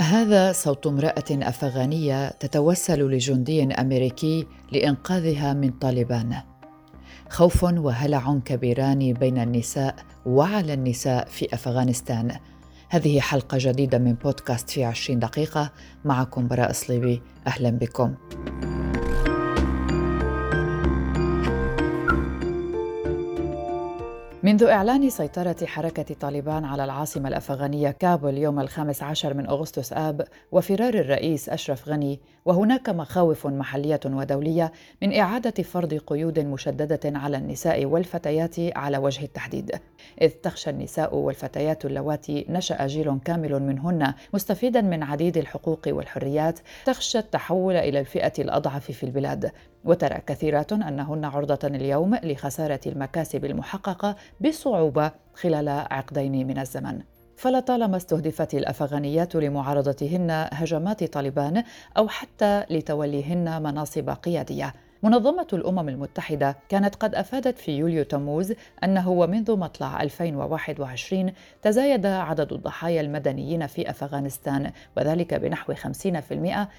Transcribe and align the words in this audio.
هذا 0.00 0.52
صوت 0.52 0.86
امرأة 0.86 1.24
أفغانية 1.30 2.28
تتوسل 2.28 3.10
لجندي 3.10 3.74
أمريكي 3.74 4.46
لإنقاذها 4.72 5.52
من 5.52 5.70
طالبان. 5.70 6.36
خوف 7.30 7.64
وهلع 7.64 8.38
كبيران 8.44 9.12
بين 9.12 9.38
النساء 9.38 9.94
وعلى 10.26 10.74
النساء 10.74 11.28
في 11.28 11.54
أفغانستان. 11.54 12.38
هذه 12.88 13.20
حلقة 13.20 13.58
جديدة 13.60 13.98
من 13.98 14.14
بودكاست 14.14 14.70
في 14.70 14.84
عشرين 14.84 15.18
دقيقة. 15.18 15.72
معكم 16.04 16.48
براء 16.48 16.72
صليبي. 16.72 17.22
أهلا 17.46 17.70
بكم. 17.70 18.14
منذ 24.46 24.64
إعلان 24.64 25.10
سيطرة 25.10 25.66
حركة 25.66 26.14
طالبان 26.20 26.64
على 26.64 26.84
العاصمة 26.84 27.28
الأفغانية 27.28 27.90
كابول 27.90 28.38
يوم 28.38 28.60
الخامس 28.60 29.02
عشر 29.02 29.34
من 29.34 29.46
أغسطس 29.46 29.92
آب 29.92 30.24
وفرار 30.52 30.94
الرئيس 30.94 31.48
أشرف 31.48 31.88
غني 31.88 32.20
وهناك 32.44 32.88
مخاوف 32.88 33.46
محلية 33.46 34.00
ودولية 34.04 34.72
من 35.02 35.18
إعادة 35.18 35.62
فرض 35.62 35.94
قيود 35.94 36.38
مشددة 36.38 37.18
على 37.18 37.36
النساء 37.36 37.84
والفتيات 37.84 38.54
على 38.76 38.98
وجه 38.98 39.24
التحديد. 39.24 39.70
إذ 40.22 40.30
تخشى 40.30 40.70
النساء 40.70 41.14
والفتيات 41.14 41.84
اللواتي 41.84 42.46
نشأ 42.48 42.86
جيل 42.86 43.18
كامل 43.24 43.62
منهن 43.62 44.14
مستفيدا 44.34 44.80
من 44.80 45.02
عديد 45.02 45.36
الحقوق 45.36 45.82
والحريات 45.86 46.58
تخشى 46.84 47.18
التحول 47.18 47.76
إلى 47.76 48.00
الفئة 48.00 48.32
الأضعف 48.38 48.90
في 48.90 49.02
البلاد. 49.02 49.52
وترى 49.84 50.18
كثيرات 50.26 50.72
أنهن 50.72 51.24
عرضة 51.24 51.68
اليوم 51.68 52.14
لخسارة 52.14 52.80
المكاسب 52.86 53.44
المحققة 53.44 54.16
بصعوبه 54.40 55.10
خلال 55.34 55.68
عقدين 55.68 56.46
من 56.46 56.58
الزمن. 56.58 57.02
فلطالما 57.36 57.96
استهدفت 57.96 58.54
الأفغانيات 58.54 59.34
لمعارضتهن 59.34 60.48
هجمات 60.52 61.04
طالبان 61.04 61.64
أو 61.96 62.08
حتى 62.08 62.64
لتوليهن 62.70 63.62
مناصب 63.62 64.10
قيادية. 64.10 64.72
منظمة 65.06 65.46
الأمم 65.52 65.88
المتحدة 65.88 66.56
كانت 66.68 66.94
قد 66.94 67.14
أفادت 67.14 67.58
في 67.58 67.72
يوليو 67.72 68.04
تموز 68.04 68.54
أنه 68.84 69.10
ومنذ 69.10 69.56
مطلع 69.56 70.02
2021 70.02 71.32
تزايد 71.62 72.06
عدد 72.06 72.52
الضحايا 72.52 73.00
المدنيين 73.00 73.66
في 73.66 73.90
أفغانستان 73.90 74.72
وذلك 74.96 75.34
بنحو 75.34 75.74
50% 75.74 75.78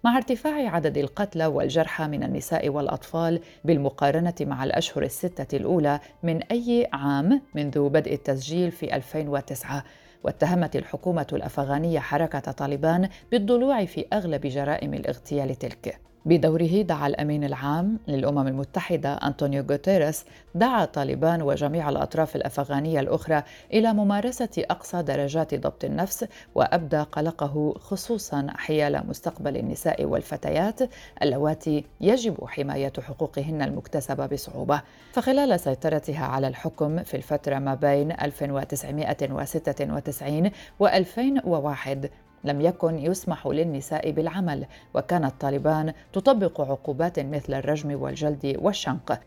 مع 0.03 0.17
ارتفاع 0.17 0.69
عدد 0.69 0.97
القتلى 0.97 1.45
والجرحى 1.45 2.07
من 2.07 2.23
النساء 2.23 2.69
والأطفال 2.69 3.41
بالمقارنة 3.65 4.35
مع 4.41 4.63
الأشهر 4.63 5.03
الستة 5.03 5.57
الأولى 5.57 5.99
من 6.23 6.43
أي 6.43 6.87
عام 6.93 7.41
منذ 7.55 7.89
بدء 7.89 8.13
التسجيل 8.13 8.71
في 8.71 8.95
2009 8.95 9.83
واتهمت 10.23 10.75
الحكومة 10.75 11.27
الأفغانية 11.33 11.99
حركة 11.99 12.51
طالبان 12.51 13.09
بالضلوع 13.31 13.85
في 13.85 14.05
أغلب 14.13 14.41
جرائم 14.41 14.93
الاغتيال 14.93 15.55
تلك. 15.55 16.06
بدوره 16.27 16.81
دعا 16.81 17.07
الأمين 17.07 17.43
العام 17.43 17.99
للأمم 18.07 18.47
المتحدة 18.47 19.13
أنطونيو 19.13 19.65
غوتيريس 19.69 20.25
دعا 20.55 20.85
طالبان 20.85 21.41
وجميع 21.41 21.89
الأطراف 21.89 22.35
الأفغانية 22.35 22.99
الأخرى 22.99 23.43
إلى 23.73 23.93
ممارسة 23.93 24.49
أقصى 24.57 25.01
درجات 25.01 25.55
ضبط 25.55 25.85
النفس 25.85 26.25
وأبدى 26.55 26.97
قلقه 26.97 27.73
خصوصا 27.79 28.47
حيال 28.55 29.07
مستقبل 29.07 29.57
النساء 29.57 30.05
والفتيات 30.05 30.79
اللواتي 31.23 31.83
يجب 32.01 32.45
حماية 32.45 32.93
حقوقهن 32.99 33.61
المكتسبة 33.61 34.25
بصعوبة. 34.25 34.81
فخلال 35.11 35.59
سيطرتها 35.59 36.25
على 36.25 36.47
الحكم 36.47 37.03
في 37.03 37.17
الفترة 37.17 37.59
ما 37.59 37.75
بين 37.75 38.11
1996 38.11 40.51
و 40.79 40.87
2001 40.87 42.09
لم 42.47 42.61
يكن 42.61 42.99
يسمح 42.99 43.47
للنساء 43.47 44.11
بالعمل 44.11 44.65
وكانت 44.93 45.33
طالبان 45.39 45.93
تطبق 46.13 46.61
عقوبات 46.61 47.19
مثل 47.19 47.53
الرجم 47.53 48.01
والجلد 48.01 48.57
والشنق. 48.59 49.19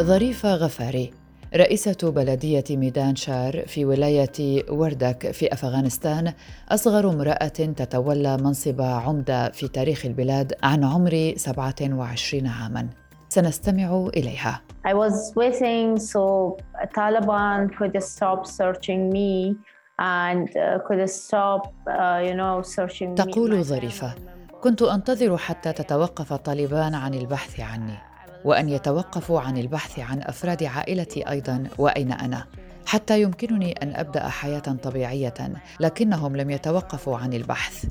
ظريفة 0.00 0.54
غفاري 0.54 1.10
رئيسة 1.56 1.96
بلدية 2.02 2.64
ميدان 2.70 3.16
شار 3.16 3.64
في 3.66 3.84
ولاية 3.84 4.62
وردك 4.70 5.30
في 5.30 5.52
أفغانستان 5.52 6.32
أصغر 6.68 7.10
امرأة 7.10 7.48
تتولى 7.48 8.36
منصب 8.36 8.80
عمدة 8.80 9.50
في 9.50 9.68
تاريخ 9.68 10.06
البلاد 10.06 10.52
عن 10.62 10.84
عمر 10.84 11.32
27 11.36 12.46
عاماً. 12.46 13.05
سنستمع 13.36 14.08
إليها. 14.16 14.62
I 14.84 14.94
was 14.94 15.34
waiting 15.34 15.98
so 15.98 16.56
Taliban 16.96 17.58
could 17.76 18.02
stop 18.02 18.46
searching 18.46 19.10
me 19.16 19.56
and 19.98 20.48
uh, 20.56 20.78
could 20.86 21.02
stop 21.10 21.62
uh, 21.86 22.20
you 22.28 22.34
know 22.40 22.62
searching 22.62 23.10
me. 23.10 23.16
تقول 23.16 23.64
ظريفة 23.64 24.14
كنت 24.60 24.82
أنتظر 24.82 25.36
حتى 25.36 25.72
تتوقف 25.72 26.32
طالبان 26.32 26.94
عن 26.94 27.14
البحث 27.14 27.60
عني 27.60 27.98
وأن 28.44 28.68
يتوقفوا 28.68 29.40
عن 29.40 29.58
البحث 29.58 29.98
عن 29.98 30.22
أفراد 30.22 30.64
عائلتي 30.64 31.30
أيضا 31.30 31.64
وأين 31.78 32.12
أنا؟ 32.12 32.44
حتى 32.86 33.22
يمكنني 33.22 33.72
أن 33.72 33.96
أبدأ 33.96 34.28
حياة 34.28 34.76
طبيعية 34.82 35.34
لكنهم 35.80 36.36
لم 36.36 36.50
يتوقفوا 36.50 37.18
عن 37.18 37.32
البحث. 37.32 37.84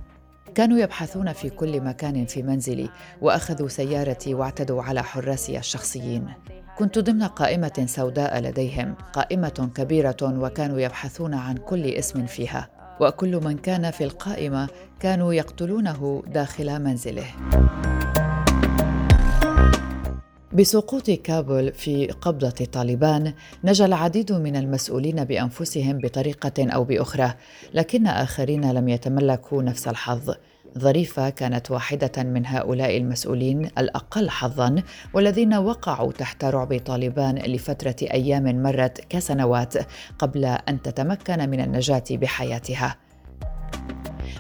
كانوا 0.56 0.80
يبحثون 0.80 1.34
في 1.34 1.50
كل 1.50 1.82
مكان 1.82 2.26
في 2.26 2.44
منزلي 2.44 2.90
وأخذوا 3.22 3.68
سيارتي 3.68 4.34
واعتدوا 4.34 4.84
على 4.84 5.04
حراسي 5.04 5.58
الشخصيين. 5.58 6.28
كنت 6.78 7.00
ضمن 7.00 7.24
قائمة 7.24 7.86
سوداء 7.88 8.40
لديهم 8.40 8.96
قائمة 9.14 9.70
كبيرة 9.76 10.18
وكانوا 10.24 10.80
يبحثون 10.80 11.34
عن 11.34 11.58
كل 11.58 11.86
اسم 11.86 12.26
فيها. 12.26 12.70
وكل 13.02 13.42
من 13.44 13.58
كان 13.58 13.92
في 13.92 14.04
القائمة 14.04 14.68
كانوا 15.00 15.34
يقتلونه 15.34 16.24
داخل 16.28 16.80
منزله. 16.80 17.26
بسقوط 20.56 21.12
كابول 21.12 21.74
في 21.74 22.08
قبضة 22.08 22.50
طالبان 22.50 23.34
نجا 23.64 23.86
العديد 23.86 24.32
من 24.32 24.56
المسؤولين 24.56 25.24
بأنفسهم 25.24 25.98
بطريقة 25.98 26.70
أو 26.70 26.84
بأخرى 26.84 27.34
لكن 27.74 28.08
آخرين 28.08 28.72
لم 28.72 28.90
يتملكوا 28.90 29.64
نفس 29.64 29.88
الحظ 29.88 30.36
ظريفة 30.78 31.30
كانت 31.30 31.72
واحدة 31.72 32.24
من 32.24 32.46
هؤلاء 32.46 32.98
المسؤولين 32.98 33.70
الأقل 33.78 34.30
حظاً 34.30 34.76
والذين 35.14 35.54
وقعوا 35.54 36.12
تحت 36.12 36.46
رعب 36.46 36.80
طالبان 36.86 37.38
لفترة 37.38 37.96
أيام 38.02 38.64
مرت 38.64 39.02
كسنوات 39.10 39.74
قبل 40.20 40.46
أن 40.46 40.82
تتمكن 40.82 41.50
من 41.50 41.62
النجاة 41.62 42.04
بحياتها. 42.12 43.05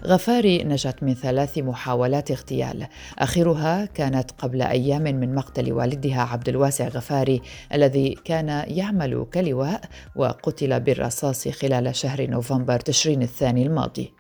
غفاري 0.06 0.64
نجت 0.64 1.04
من 1.04 1.14
ثلاث 1.14 1.58
محاولات 1.58 2.32
اغتيال 2.32 2.88
آخرها 3.20 3.86
كانت 3.86 4.32
قبل 4.32 4.62
أيام 4.62 5.02
من 5.02 5.36
مقتل 5.36 5.74
والدها 5.74 6.22
عبد 6.22 6.50
الواسع 6.50 6.88
غفاري 6.88 7.42
الذي 7.74 8.16
كان 8.26 8.64
يعمل 8.68 9.26
كلواء 9.34 9.82
وقتل 10.16 10.80
بالرصاص 10.80 11.48
خلال 11.48 11.96
شهر 11.96 12.30
نوفمبر 12.30 12.80
تشرين 12.80 13.22
الثاني 13.22 13.64
الماضي 13.64 14.14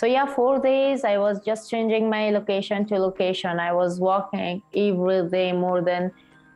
So 0.00 0.06
yeah, 0.06 0.26
four 0.26 0.58
days 0.58 1.04
I 1.04 1.18
was 1.18 1.36
just 1.48 1.70
changing 1.70 2.10
my 2.10 2.30
location 2.30 2.84
to 2.86 2.94
location. 2.98 3.60
I 3.60 3.72
was 3.72 4.00
walking 4.00 4.60
every 4.74 5.28
day 5.30 5.52
more 5.52 5.82
than 5.82 6.10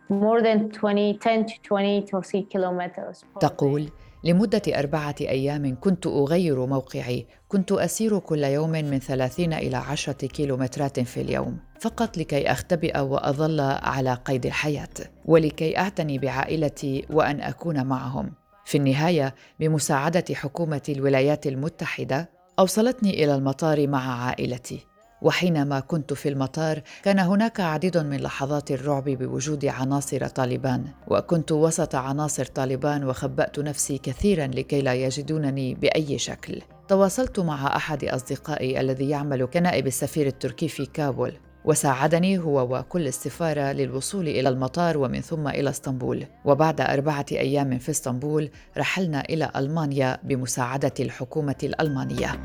more 0.08 0.42
than 0.42 0.70
20, 0.70 1.18
10 1.18 1.46
to 1.46 1.54
20 1.62 2.02
to 2.06 2.20
30 2.22 2.42
kilometers. 2.42 3.24
تقول 3.40 3.90
لمدة 4.24 4.62
أربعة 4.68 5.14
أيام 5.20 5.76
كنت 5.80 6.06
أغير 6.06 6.66
موقعي. 6.66 7.26
كنت 7.48 7.72
أسير 7.72 8.18
كل 8.18 8.44
يوم 8.44 8.70
من 8.70 8.98
ثلاثين 8.98 9.52
إلى 9.52 9.76
عشرة 9.76 10.26
كيلومترات 10.26 11.00
في 11.00 11.20
اليوم 11.20 11.58
فقط 11.80 12.18
لكي 12.18 12.52
أختبئ 12.52 12.98
وأظل 12.98 13.60
على 13.60 14.14
قيد 14.14 14.46
الحياة 14.46 14.88
ولكي 15.24 15.78
أعتني 15.78 16.18
بعائلتي 16.18 17.06
وأن 17.10 17.40
أكون 17.40 17.86
معهم. 17.86 18.32
في 18.64 18.78
النهاية 18.78 19.34
بمساعدة 19.60 20.24
حكومة 20.34 20.82
الولايات 20.88 21.46
المتحدة 21.46 22.30
أوصلتني 22.58 23.24
إلى 23.24 23.34
المطار 23.34 23.86
مع 23.86 24.24
عائلتي. 24.24 24.86
وحينما 25.22 25.80
كنت 25.80 26.12
في 26.12 26.28
المطار 26.28 26.82
كان 27.02 27.18
هناك 27.18 27.60
عديد 27.60 27.98
من 27.98 28.16
لحظات 28.16 28.70
الرعب 28.70 29.04
بوجود 29.04 29.66
عناصر 29.66 30.26
طالبان 30.26 30.84
وكنت 31.08 31.52
وسط 31.52 31.94
عناصر 31.94 32.44
طالبان 32.44 33.04
وخبأت 33.04 33.58
نفسي 33.58 33.98
كثيرا 33.98 34.46
لكي 34.46 34.80
لا 34.80 34.94
يجدونني 34.94 35.74
بأي 35.74 36.18
شكل. 36.18 36.62
تواصلت 36.88 37.40
مع 37.40 37.76
أحد 37.76 38.04
أصدقائي 38.04 38.80
الذي 38.80 39.08
يعمل 39.08 39.44
كنائب 39.44 39.86
السفير 39.86 40.26
التركي 40.26 40.68
في 40.68 40.86
كابول 40.86 41.32
وساعدني 41.64 42.38
هو 42.38 42.78
وكل 42.78 43.06
السفاره 43.06 43.72
للوصول 43.72 44.28
إلى 44.28 44.48
المطار 44.48 44.98
ومن 44.98 45.20
ثم 45.20 45.48
إلى 45.48 45.70
اسطنبول. 45.70 46.26
وبعد 46.44 46.80
أربعة 46.80 47.26
أيام 47.32 47.78
في 47.78 47.90
اسطنبول 47.90 48.50
رحلنا 48.78 49.20
إلى 49.20 49.50
ألمانيا 49.56 50.18
بمساعدة 50.22 50.94
الحكومة 51.00 51.56
الألمانية. 51.62 52.40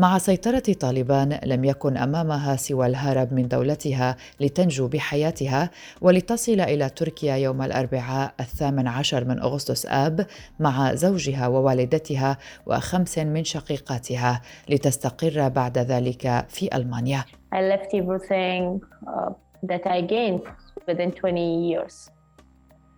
مع 0.00 0.18
سيطرة 0.18 0.62
طالبان 0.80 1.38
لم 1.44 1.64
يكن 1.64 1.96
أمامها 1.96 2.56
سوى 2.56 2.86
الهرب 2.86 3.32
من 3.32 3.48
دولتها 3.48 4.16
لتنجو 4.40 4.88
بحياتها 4.88 5.70
ولتصل 6.00 6.60
إلى 6.60 6.88
تركيا 6.88 7.36
يوم 7.36 7.62
الأربعاء 7.62 8.34
الثامن 8.40 8.88
عشر 8.88 9.24
من 9.24 9.40
أغسطس 9.40 9.86
آب 9.86 10.26
مع 10.60 10.94
زوجها 10.94 11.46
ووالدتها 11.46 12.38
وخمس 12.66 13.18
من 13.18 13.44
شقيقاتها 13.44 14.40
لتستقر 14.68 15.48
بعد 15.48 15.78
ذلك 15.78 16.44
في 16.48 16.76
ألمانيا. 16.76 17.24
I 17.54 17.60
left 17.60 17.94
everything 17.94 18.80
uh, 19.06 19.30
that 19.62 19.86
I 19.86 20.00
gained 20.00 20.42
within 20.88 21.12
20 21.12 21.70
years. 21.70 22.10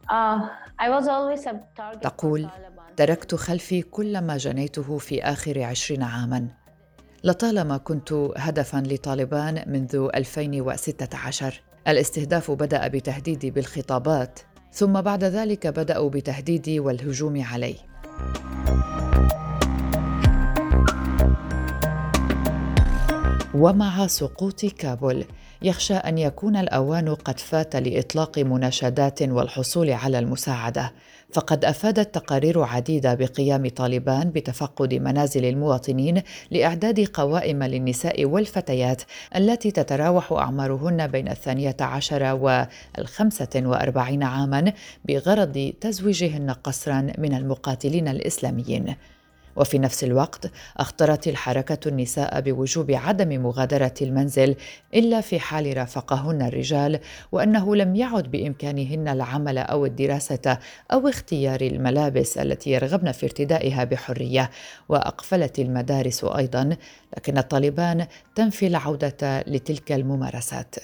Uh, 0.09 0.49
I 0.79 0.89
was 0.89 1.09
always 1.09 1.47
a 1.47 1.55
target 1.77 2.03
تقول 2.03 2.49
تركت 2.97 3.35
خلفي 3.35 3.83
كل 3.83 4.21
ما 4.21 4.37
جنيته 4.37 4.99
في 4.99 5.23
آخر 5.23 5.63
عشرين 5.63 6.03
عاماً 6.03 6.62
لطالما 7.25 7.77
كنت 7.77 8.13
هدفا 8.37 8.83
لطالبان 8.87 9.65
منذ 9.67 10.09
2016 10.15 11.61
الاستهداف 11.89 12.51
بدأ 12.51 12.89
بتهديدي 12.89 13.51
بالخطابات 13.51 14.41
ثم 14.73 15.01
بعد 15.01 15.25
ذلك 15.25 15.67
بدأوا 15.67 16.11
بتهديدي 16.11 16.81
والهجوم 16.81 17.43
علي. 17.43 17.77
ومع 23.55 24.07
سقوط 24.07 24.65
كابول 24.65 25.25
يخشى 25.63 25.95
أن 25.95 26.19
يكون 26.19 26.57
الأوان 26.57 27.15
قد 27.15 27.41
فات 27.41 27.77
لإطلاق 27.77 28.39
مناشدات 28.39 29.23
والحصول 29.23 29.91
على 29.91 30.19
المساعدة. 30.19 30.93
فقد 31.33 31.65
افادت 31.65 32.15
تقارير 32.15 32.63
عديدة 32.63 33.15
بقيام 33.15 33.69
طالبان 33.69 34.31
بتفقد 34.31 34.95
منازل 34.95 35.45
المواطنين 35.45 36.23
لإعداد 36.51 37.01
قوائم 37.01 37.63
للنساء 37.63 38.25
والفتيات 38.25 39.03
التي 39.37 39.71
تتراوح 39.71 40.33
أعمارهن 40.33 41.07
بين 41.07 41.29
الثانية 41.29 41.77
عشر 41.81 42.35
والخمسة 42.35 43.49
وأربعين 43.57 44.23
عاما 44.23 44.73
بغرض 45.05 45.73
تزويجهن 45.81 46.51
قسرا 46.51 47.13
من 47.19 47.35
المقاتلين 47.35 48.09
الإسلاميين. 48.09 48.95
وفي 49.57 49.79
نفس 49.79 50.05
الوقت 50.05 50.51
أخطرت 50.77 51.29
الحركة 51.29 51.89
النساء 51.89 52.41
بوجوب 52.41 52.91
عدم 52.91 53.43
مغادرة 53.43 53.95
المنزل 54.03 54.57
إلا 54.95 55.21
في 55.21 55.41
حال 55.41 55.77
رافقهن 55.77 56.43
الرجال 56.43 57.01
وأنه 57.33 57.77
لم 57.77 57.97
يعد 57.97 58.31
بإمكانهن 58.31 59.09
العمل 59.09 59.59
أو 59.59 59.87
الدراسة 59.87 60.59
أو 60.93 61.09
اختيار 61.09 61.61
الملابس 61.61 62.39
التي 62.39 62.71
يرغبن 62.71 63.13
في 63.13 63.27
ارتدائها 63.27 63.85
بحرية. 63.85 64.51
وأقفلت 64.89 65.59
المدارس 65.59 66.25
أيضا 66.25 66.77
لكن 67.17 67.39
الطالبان 67.39 68.07
تنفي 68.35 68.67
العودة 68.67 69.45
لتلك 69.47 69.93
الممارسات. 69.93 70.75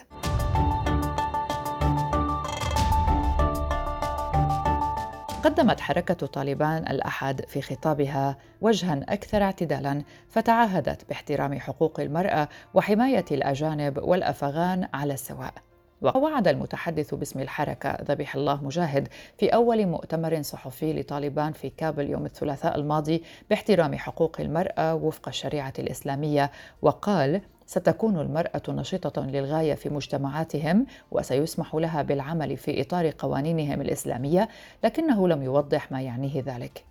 قدمت 5.48 5.80
حركة 5.80 6.26
طالبان 6.26 6.88
الأحد 6.88 7.44
في 7.48 7.62
خطابها 7.62 8.36
وجها 8.60 9.00
أكثر 9.08 9.42
اعتدالا 9.42 10.02
فتعهدت 10.28 11.08
باحترام 11.08 11.60
حقوق 11.60 12.00
المرأة 12.00 12.48
وحماية 12.74 13.24
الأجانب 13.30 13.98
والأفغان 13.98 14.88
على 14.94 15.14
السواء. 15.14 15.67
ووعد 16.02 16.48
المتحدث 16.48 17.14
باسم 17.14 17.40
الحركة 17.40 17.98
ذبيح 18.04 18.34
الله 18.34 18.64
مجاهد 18.64 19.08
في 19.38 19.48
أول 19.48 19.86
مؤتمر 19.86 20.42
صحفي 20.42 20.92
لطالبان 20.92 21.52
في 21.52 21.70
كابل 21.70 22.10
يوم 22.10 22.26
الثلاثاء 22.26 22.76
الماضي 22.76 23.22
باحترام 23.50 23.94
حقوق 23.94 24.36
المرأة 24.40 24.94
وفق 24.94 25.28
الشريعة 25.28 25.72
الإسلامية 25.78 26.50
وقال 26.82 27.40
ستكون 27.66 28.18
المرأة 28.20 28.62
نشطة 28.68 29.22
للغاية 29.26 29.74
في 29.74 29.88
مجتمعاتهم 29.88 30.86
وسيسمح 31.10 31.74
لها 31.74 32.02
بالعمل 32.02 32.56
في 32.56 32.80
إطار 32.80 33.10
قوانينهم 33.18 33.80
الإسلامية 33.80 34.48
لكنه 34.84 35.28
لم 35.28 35.42
يوضح 35.42 35.92
ما 35.92 36.02
يعنيه 36.02 36.42
ذلك. 36.46 36.87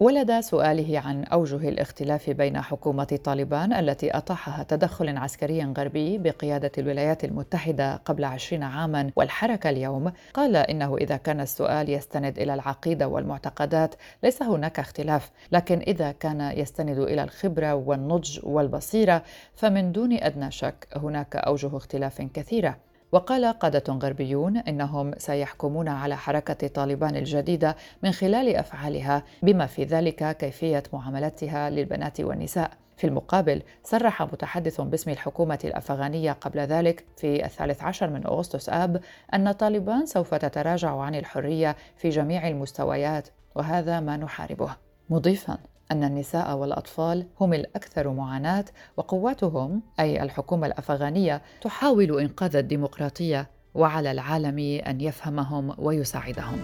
ولد 0.00 0.40
سؤاله 0.40 0.98
عن 0.98 1.24
أوجه 1.24 1.68
الاختلاف 1.68 2.30
بين 2.30 2.60
حكومة 2.60 3.18
طالبان 3.24 3.72
التي 3.72 4.10
أطاحها 4.10 4.62
تدخل 4.62 5.16
عسكري 5.16 5.64
غربي 5.64 6.18
بقيادة 6.18 6.72
الولايات 6.78 7.24
المتحدة 7.24 7.96
قبل 7.96 8.24
عشرين 8.24 8.62
عاما. 8.62 9.10
والحركة 9.16 9.70
اليوم 9.70 10.12
قال 10.34 10.56
إنه 10.56 10.96
إذا 10.96 11.16
كان 11.16 11.40
السؤال 11.40 11.90
يستند 11.90 12.38
إلى 12.38 12.54
العقيدة 12.54 13.08
والمعتقدات 13.08 13.94
ليس 14.22 14.42
هناك 14.42 14.78
اختلاف 14.78 15.30
لكن 15.52 15.78
إذا 15.78 16.12
كان 16.12 16.40
يستند 16.40 16.98
إلى 16.98 17.22
الخبرة 17.24 17.74
والنضج 17.74 18.40
والبصيرة 18.42 19.22
فمن 19.54 19.92
دون 19.92 20.12
أدنى 20.12 20.50
شك 20.50 20.88
هناك 20.96 21.36
أوجه 21.36 21.76
اختلاف 21.76 22.22
كثيرة. 22.22 22.76
وقال 23.14 23.44
قادة 23.44 23.92
غربيون 23.92 24.56
إنهم 24.56 25.12
سيحكمون 25.18 25.88
على 25.88 26.16
حركة 26.16 26.68
طالبان 26.68 27.16
الجديدة 27.16 27.76
من 28.02 28.12
خلال 28.12 28.56
أفعالها 28.56 29.22
بما 29.42 29.66
في 29.66 29.84
ذلك 29.84 30.36
كيفية 30.36 30.82
معاملتها 30.92 31.70
للبنات 31.70 32.20
والنساء. 32.20 32.70
في 32.96 33.06
المقابل 33.06 33.62
صرح 33.84 34.22
متحدث 34.22 34.80
باسم 34.80 35.10
الحكومة 35.10 35.58
الأفغانية 35.64 36.32
قبل 36.32 36.60
ذلك 36.60 37.04
في 37.16 37.44
الثالث 37.44 37.82
عشر 37.82 38.10
من 38.10 38.26
أغسطس 38.26 38.68
آب 38.68 39.00
أن 39.34 39.52
طالبان 39.52 40.06
سوف 40.06 40.34
تتراجع 40.34 41.00
عن 41.00 41.14
الحرية 41.14 41.76
في 41.96 42.08
جميع 42.08 42.48
المستويات 42.48 43.28
وهذا 43.54 44.00
ما 44.00 44.16
نحاربه. 44.16 44.76
مضيفا 45.10 45.58
أن 45.92 46.04
النساء 46.04 46.56
والأطفال 46.56 47.26
هم 47.40 47.54
الأكثر 47.54 48.08
معاناة 48.08 48.64
وقواتهم 48.96 49.82
أي 50.00 50.22
الحكومة 50.22 50.66
الأفغانية 50.66 51.42
تحاول 51.60 52.20
إنقاذ 52.20 52.56
الديمقراطية 52.56 53.50
وعلى 53.74 54.10
العالم 54.10 54.58
أن 54.86 55.00
يفهمهم 55.00 55.74
ويساعدهم. 55.78 56.62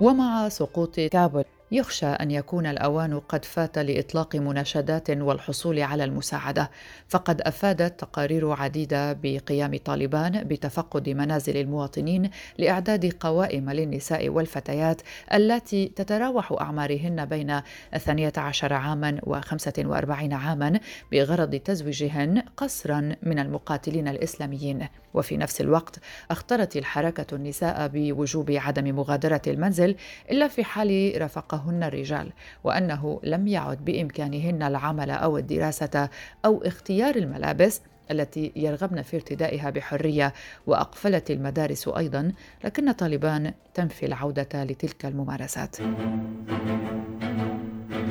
ومع 0.00 0.48
سقوط 0.48 1.00
كابول 1.00 1.44
يخشى 1.74 2.06
أن 2.06 2.30
يكون 2.30 2.66
الأوان 2.66 3.20
قد 3.20 3.44
فات 3.44 3.78
لإطلاق 3.78 4.36
مناشدات 4.36 5.10
والحصول 5.10 5.80
على 5.80 6.04
المساعدة. 6.04 6.70
فقد 7.08 7.40
أفادت 7.40 8.00
تقارير 8.00 8.50
عديدة 8.50 9.12
بقيام 9.12 9.76
طالبان 9.84 10.44
بتفقد 10.44 11.08
منازل 11.08 11.56
المواطنين 11.56 12.30
لإعداد 12.58 13.14
قوائم 13.20 13.70
للنساء 13.70 14.28
والفتيات 14.28 15.02
التي 15.34 15.88
تتراوح 15.96 16.52
أعمارهن 16.52 17.24
بين 17.24 17.60
الثانية 17.94 18.32
عشر 18.36 18.72
عاما 18.72 19.20
وخمسة 19.22 19.72
وأربعين 19.78 20.32
عاما 20.32 20.80
بغرض 21.12 21.54
تزويجهن 21.54 22.42
قسرا 22.56 23.16
من 23.22 23.38
المقاتلين 23.38 24.08
الإسلاميين. 24.08 24.88
وفي 25.14 25.36
نفس 25.36 25.60
الوقت 25.60 25.98
اختارت 26.30 26.76
الحركة 26.76 27.34
النساء 27.34 27.90
بوجوب 27.92 28.50
عدم 28.50 28.96
مغادرة 28.96 29.42
المنزل 29.46 29.96
إلا 30.30 30.48
في 30.48 30.64
حال 30.64 31.12
رافقه 31.16 31.63
هن 31.66 31.82
الرجال 31.82 32.32
وأنه 32.64 33.20
لم 33.22 33.48
يعد 33.48 33.84
بإمكانهن 33.84 34.62
العمل 34.62 35.10
أو 35.10 35.38
الدراسة 35.38 36.08
أو 36.44 36.62
اختيار 36.62 37.16
الملابس 37.16 37.80
التي 38.10 38.52
يرغبن 38.56 39.02
في 39.02 39.16
ارتدائها 39.16 39.70
بحرية 39.70 40.32
وأقفلت 40.66 41.30
المدارس 41.30 41.88
أيضا 41.88 42.32
لكن 42.64 42.92
طالبان 42.92 43.54
تنفي 43.74 44.06
العودة 44.06 44.64
لتلك 44.64 45.06
الممارسات. 45.06 45.76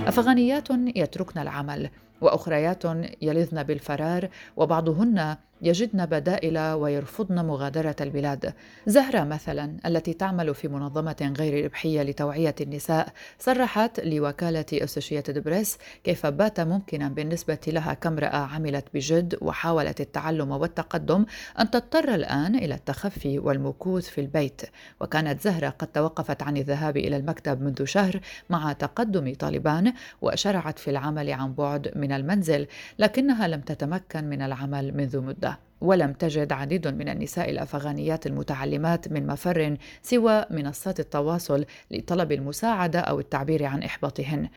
أفغانيات 0.07 0.67
يتركن 0.95 1.39
العمل 1.39 1.89
وأخريات 2.21 2.83
يلذن 3.21 3.63
بالفرار 3.63 4.29
وبعضهن 4.57 5.35
يجدن 5.63 6.05
بدائل 6.05 6.59
ويرفضن 6.59 7.45
مغادرة 7.45 7.95
البلاد. 8.01 8.53
زهرة 8.87 9.23
مثلا 9.23 9.77
التي 9.85 10.13
تعمل 10.13 10.55
في 10.55 10.67
منظمة 10.67 11.33
غير 11.37 11.65
ربحية 11.65 12.03
لتوعية 12.03 12.55
النساء 12.61 13.07
صرحت 13.39 13.99
لوكالة 13.99 14.65
أسوشيتد 14.73 15.43
بريس 15.43 15.77
كيف 16.03 16.25
بات 16.25 16.59
ممكنا 16.59 17.09
بالنسبة 17.09 17.59
لها 17.67 17.93
كامرأة 17.93 18.37
عملت 18.37 18.85
بجد 18.93 19.37
وحاولت 19.41 20.01
التعلم 20.01 20.51
والتقدم 20.51 21.25
أن 21.59 21.71
تضطر 21.71 22.15
الآن 22.15 22.55
إلى 22.55 22.75
التخفي 22.75 23.39
والمكوث 23.39 24.07
في 24.09 24.21
البيت. 24.21 24.61
وكانت 25.01 25.41
زهرة 25.41 25.69
قد 25.69 25.87
توقفت 25.87 26.43
عن 26.43 26.57
الذهاب 26.57 26.97
إلى 26.97 27.17
المكتب 27.17 27.61
منذ 27.61 27.85
شهر 27.85 28.19
مع 28.49 28.73
تقدم 28.73 29.33
طالبان 29.33 29.93
وشرعت 30.21 30.79
في 30.79 30.89
العمل 30.89 31.31
عن 31.31 31.53
بعد 31.53 31.91
من 31.95 32.11
المنزل 32.11 32.67
لكنها 32.99 33.47
لم 33.47 33.61
تتمكن 33.61 34.23
من 34.23 34.41
العمل 34.41 34.97
منذ 34.97 35.19
مدة 35.19 35.52
ولم 35.83 36.13
تجد 36.13 36.51
عديد 36.51 36.87
من 36.87 37.09
النساء 37.09 37.49
الأفغانيات 37.49 38.27
المتعلمات 38.27 39.11
من 39.11 39.27
مفر 39.27 39.77
سوى 40.01 40.45
منصات 40.49 40.99
التواصل 40.99 41.65
لطلب 41.91 42.31
المساعدة 42.31 42.99
أو 42.99 43.19
التعبير 43.19 43.65
عن 43.65 43.83
إحباطهن. 43.83 44.49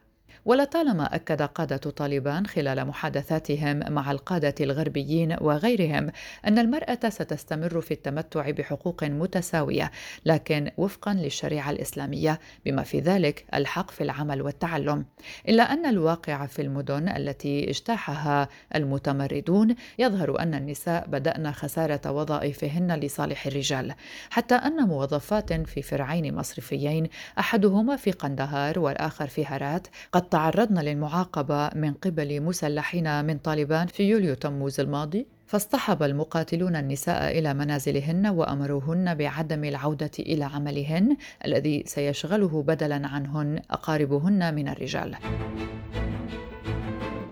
ولطالما 0.46 1.14
أكد 1.14 1.42
قادة 1.42 1.76
طالبان 1.76 2.46
خلال 2.46 2.84
محادثاتهم 2.84 3.92
مع 3.92 4.10
القادة 4.10 4.54
الغربيين 4.60 5.36
وغيرهم 5.40 6.10
أن 6.46 6.58
المرأة 6.58 6.98
ستستمر 7.08 7.80
في 7.80 7.94
التمتع 7.94 8.50
بحقوق 8.50 9.04
متساوية 9.04 9.90
لكن 10.26 10.70
وفقا 10.76 11.14
للشريعة 11.14 11.70
الإسلامية 11.70 12.40
بما 12.64 12.82
في 12.82 13.00
ذلك 13.00 13.44
الحق 13.54 13.90
في 13.90 14.04
العمل 14.04 14.42
والتعلم. 14.42 15.04
إلا 15.48 15.72
أن 15.72 15.86
الواقع 15.86 16.46
في 16.46 16.62
المدن 16.62 17.08
التي 17.08 17.70
اجتاحها 17.70 18.48
المتمردون 18.74 19.74
يظهر 19.98 20.40
أن 20.40 20.54
النساء 20.54 21.06
بدأن 21.06 21.52
خسارة 21.52 22.10
وظائفهن 22.10 22.92
لصالح 22.94 23.46
الرجال 23.46 23.94
حتى 24.30 24.54
أن 24.54 24.76
موظفات 24.76 25.52
في 25.52 25.82
فرعين 25.82 26.34
مصرفيين 26.34 27.08
أحدهما 27.38 27.96
في 27.96 28.10
قندهار 28.10 28.78
والآخر 28.78 29.26
في 29.26 29.46
هرات 29.46 29.86
قد 30.12 30.35
تعرضن 30.36 30.78
للمعاقبة 30.78 31.70
من 31.74 31.92
قبل 31.92 32.40
مسلحين 32.40 33.24
من 33.24 33.38
طالبان 33.38 33.86
في 33.86 34.02
يوليو 34.02 34.34
تموز 34.34 34.80
الماضي 34.80 35.26
فاصطحب 35.46 36.02
المقاتلون 36.02 36.76
النساء 36.76 37.38
إلى 37.38 37.54
منازلهن 37.54 38.26
وأمروهن 38.26 39.14
بعدم 39.14 39.64
العودة 39.64 40.10
إلى 40.18 40.44
عملهن 40.44 41.16
الذي 41.44 41.82
سيشغله 41.86 42.62
بدلا 42.62 43.08
عنهن 43.08 43.62
أقاربهن 43.70 44.54
من 44.54 44.68
الرجال. 44.68 45.16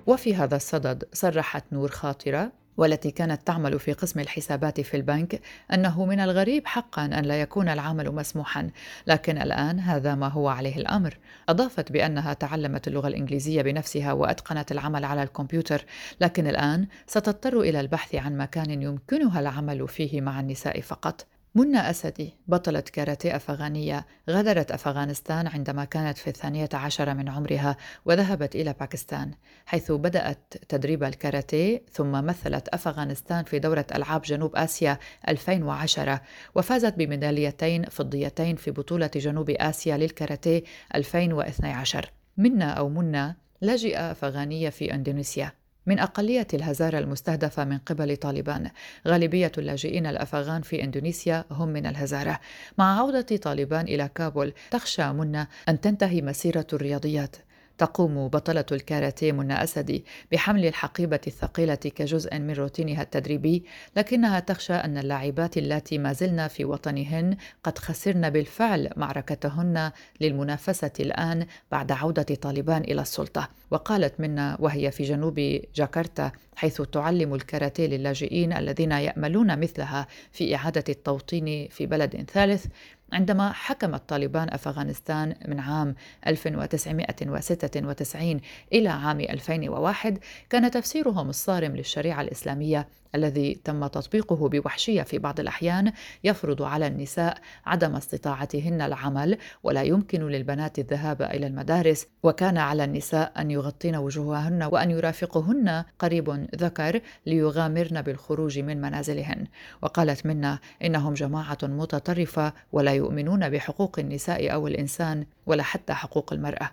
وفي 0.06 0.34
هذا 0.34 0.56
الصدد 0.56 1.04
صرحت 1.12 1.64
نور 1.72 1.88
خاطرة 1.88 2.52
والتي 2.76 3.10
كانت 3.10 3.46
تعمل 3.46 3.78
في 3.78 3.92
قسم 3.92 4.20
الحسابات 4.20 4.80
في 4.80 4.96
البنك 4.96 5.40
أنه 5.72 6.04
من 6.04 6.20
الغريب 6.20 6.66
حقا 6.66 7.04
أن 7.04 7.24
لا 7.24 7.40
يكون 7.40 7.68
العمل 7.68 8.10
مسموحا 8.10 8.70
لكن 9.06 9.38
الآن 9.38 9.80
هذا 9.80 10.14
ما 10.14 10.28
هو 10.28 10.48
عليه 10.48 10.76
الأمر. 10.76 11.18
أضافت 11.48 11.92
بأنها 11.92 12.32
تعلمت 12.32 12.88
اللغة 12.88 13.08
الإنجليزية 13.08 13.62
بنفسها 13.62 14.12
وأتقنت 14.12 14.72
العمل 14.72 15.04
على 15.04 15.22
الكمبيوتر 15.22 15.84
لكن 16.20 16.46
الآن 16.46 16.86
ستضطر 17.06 17.60
إلى 17.60 17.80
البحث 17.80 18.14
عن 18.14 18.36
مكان 18.36 18.82
يمكنها 18.82 19.40
العمل 19.40 19.88
فيه 19.88 20.20
مع 20.20 20.40
النساء 20.40 20.80
فقط. 20.80 21.26
منى 21.56 21.90
أسدي 21.90 22.34
بطلة 22.48 22.80
كاراتيه 22.80 23.36
أفغانية 23.36 24.06
غادرت 24.30 24.70
أفغانستان 24.70 25.46
عندما 25.46 25.84
كانت 25.84 26.18
في 26.18 26.26
الثانية 26.26 26.68
عشر 26.74 27.14
من 27.14 27.28
عمرها 27.28 27.76
وذهبت 28.04 28.54
إلى 28.56 28.74
باكستان 28.80 29.30
حيث 29.66 29.92
بدأت 29.92 30.54
تدريب 30.68 31.04
الكاراتيه 31.04 31.82
ثم 31.92 32.10
مثلت 32.12 32.68
أفغانستان 32.68 33.44
في 33.44 33.58
دورة 33.58 33.86
ألعاب 33.94 34.22
جنوب 34.22 34.56
آسيا 34.56 34.98
2010 35.28 36.20
وفازت 36.54 36.94
بميداليتين 36.94 37.84
فضيتين 37.84 38.56
في 38.56 38.70
بطولة 38.70 39.10
جنوب 39.16 39.50
آسيا 39.50 39.96
للكاراتيه 39.96 40.62
2012 40.94 42.10
منا 42.36 42.70
أو 42.70 42.88
منى 42.88 43.36
لاجئة 43.60 44.10
أفغانية 44.10 44.70
في 44.70 44.94
إندونيسيا. 44.94 45.52
من 45.86 45.98
أقلية 45.98 46.46
الهزارة 46.54 46.98
المستهدفة 46.98 47.64
من 47.64 47.78
قبل 47.78 48.16
طالبان. 48.16 48.70
غالبية 49.08 49.52
اللاجئين 49.58 50.06
الأفغان 50.06 50.62
في 50.62 50.84
إندونيسيا 50.84 51.44
هم 51.50 51.68
من 51.68 51.86
الهزارة. 51.86 52.40
مع 52.78 52.98
عودة 52.98 53.36
طالبان 53.36 53.84
إلى 53.84 54.10
كابول 54.14 54.52
تخشى 54.70 55.12
منى 55.12 55.48
أن 55.68 55.80
تنتهي 55.80 56.22
مسيرة 56.22 56.66
الرياضيات. 56.72 57.36
تقوم 57.78 58.28
بطلة 58.28 58.64
الكاراتيه 58.72 59.32
منى 59.32 59.62
أسدي 59.62 60.04
بحمل 60.32 60.66
الحقيبة 60.66 61.20
الثقيلة 61.26 61.74
كجزء 61.74 62.38
من 62.38 62.54
روتينها 62.54 63.02
التدريبي، 63.02 63.64
لكنها 63.96 64.40
تخشى 64.40 64.72
أن 64.72 64.98
اللاعبات 64.98 65.58
اللاتي 65.58 65.98
ما 65.98 66.12
زلن 66.12 66.48
في 66.48 66.64
وطنهن 66.64 67.36
قد 67.64 67.78
خسرن 67.78 68.30
بالفعل 68.30 68.90
معركتهن 68.96 69.90
للمنافسة 70.20 70.92
الآن 71.00 71.46
بعد 71.72 71.92
عودة 71.92 72.22
طالبان 72.22 72.82
إلى 72.82 73.02
السلطة، 73.02 73.48
وقالت 73.70 74.20
منا 74.20 74.56
وهي 74.60 74.90
في 74.90 75.02
جنوب 75.02 75.60
جاكرتا 75.74 76.32
حيث 76.56 76.82
تعلم 76.82 77.34
الكاراتيه 77.34 77.86
للاجئين 77.86 78.52
الذين 78.52 78.92
يأملون 78.92 79.60
مثلها 79.60 80.06
في 80.32 80.54
إعادة 80.54 80.84
التوطين 80.88 81.68
في 81.68 81.86
بلد 81.86 82.30
ثالث 82.32 82.66
عندما 83.14 83.52
حكمت 83.52 84.08
طالبان 84.08 84.48
أفغانستان 84.52 85.34
من 85.48 85.60
عام 85.60 85.94
1996 86.26 88.40
إلى 88.72 88.88
عام 88.88 89.20
2001 89.20 90.18
كان 90.50 90.70
تفسيرهم 90.70 91.28
الصارم 91.28 91.76
للشريعة 91.76 92.20
الإسلامية 92.20 92.88
الذي 93.14 93.60
تم 93.64 93.86
تطبيقه 93.86 94.48
بوحشية 94.48 95.02
في 95.02 95.18
بعض 95.18 95.40
الأحيان 95.40 95.92
يفرض 96.24 96.62
على 96.62 96.86
النساء 96.86 97.38
عدم 97.66 97.96
استطاعتهن 97.96 98.82
العمل 98.82 99.38
ولا 99.62 99.82
يمكن 99.82 100.28
للبنات 100.28 100.78
الذهاب 100.78 101.22
إلى 101.22 101.46
المدارس. 101.46 102.06
وكان 102.22 102.58
على 102.58 102.84
النساء 102.84 103.32
أن 103.38 103.50
يغطين 103.50 103.96
وجوههن 103.96 104.62
وأن 104.62 104.90
يرافقهن 104.90 105.84
قريب 105.98 106.46
ذكر 106.56 107.00
ليغامرن 107.26 108.02
بالخروج 108.02 108.58
من 108.58 108.80
منازلهن. 108.80 109.46
وقالت 109.82 110.26
منا 110.26 110.58
إنهم 110.84 111.14
جماعة 111.14 111.58
متطرفة 111.62 112.52
ولا 112.72 112.92
يؤمنون 112.92 113.48
بحقوق 113.48 113.98
النساء 113.98 114.54
أو 114.54 114.66
الإنسان 114.66 115.26
ولا 115.46 115.62
حتى 115.62 115.92
حقوق 115.92 116.32
المرأة. 116.32 116.70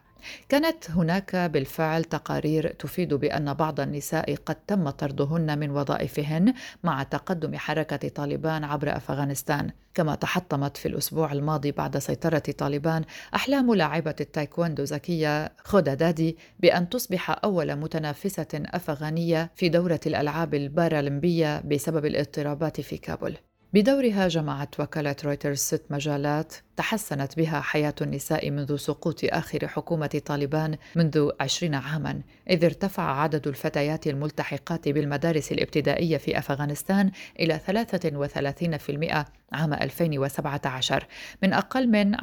كانت 0.50 0.92
هناك 0.92 1.36
بالفعل 1.36 2.04
تقارير 2.04 2.72
تفيد 2.72 3.14
بأن 3.14 3.54
بعض 3.54 3.80
النساء 3.80 4.36
قد 4.36 4.56
تم 4.56 4.90
طردهن 4.90 5.60
من 5.60 5.72
وظائفهن 5.72 6.54
مع 6.84 7.04
تقدم 7.04 7.58
حركة 7.58 8.10
طالبان 8.10 8.64
عبر 8.64 8.98
أفغانستان. 8.98 9.72
كما 9.94 10.16
تحطمت 10.16 10.78
في 10.78 10.88
الأسبوع 10.88 11.32
الماضي 11.32 11.72
بعد 11.72 11.98
سيطرة 11.98 12.44
طالبان 12.58 13.04
أحلام 13.36 13.74
لاعبة 13.74 14.16
التايكوندو 14.22 14.84
زكية 14.84 15.52
خودا 15.64 15.94
دادي 15.94 16.38
بأن 16.60 16.90
تصبح 16.90 17.44
أول 17.44 17.76
متنافسة 17.76 18.48
أفغانية 18.54 19.52
في 19.56 19.70
دورة 19.70 20.00
الألعاب 20.06 20.54
البارالمبية 20.54 21.62
بسبب 21.62 22.06
الاضطرابات 22.06 22.82
في 22.82 22.98
كابول. 22.98 23.38
بدورها 23.74 24.28
جمعت 24.28 24.80
وكالة 24.80 25.16
رويترز 25.24 25.58
ست 25.58 25.84
مجالات 25.90 26.54
تحسنت 26.78 27.38
بها 27.38 27.62
حياة 27.62 27.94
النساء 28.02 28.52
منذ 28.52 28.76
سقوط 28.76 29.20
آخر 29.24 29.68
حكومة 29.68 30.22
طالبان 30.26 30.78
منذ 30.96 31.30
عشرين 31.40 31.76
عاما 31.76 32.22
إذ 32.50 32.66
ارتفع 32.66 33.22
عدد 33.22 33.48
الفتيات 33.48 34.08
الملتحقات 34.08 34.90
بالمدارس 34.90 35.52
الابتدائية 35.52 36.18
في 36.18 36.38
أفغانستان 36.38 37.12
إلى 37.40 37.60
33% 37.68 39.26
عام 39.54 39.74
2017 39.74 41.08
من 41.44 41.54
أقل 41.54 41.88
من 41.88 42.16
10% 42.16 42.22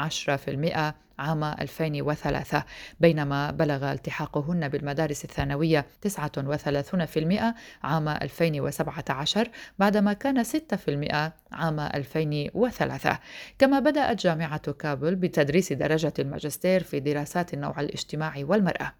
عام 1.18 1.44
2003 1.44 2.64
بينما 3.00 3.50
بلغ 3.50 3.92
التحاقهن 3.92 4.68
بالمدارس 4.68 5.24
الثانوية 5.24 5.86
39% 6.08 7.54
عام 7.82 8.08
2017 8.08 9.50
بعدما 9.78 10.12
كان 10.12 10.44
6% 10.44 10.48
عام 11.52 11.80
2003 11.80 13.18
كما 13.58 13.78
بدأت 13.78 14.22
جامعة 14.22 14.72
كابل 14.72 15.14
بتدريس 15.14 15.72
درجة 15.72 16.12
الماجستير 16.18 16.82
في 16.82 17.00
دراسات 17.00 17.54
النوع 17.54 17.80
الاجتماعي 17.80 18.44
والمرأة. 18.44 18.92